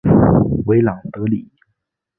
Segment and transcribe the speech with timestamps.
[0.65, 1.47] 维朗德里。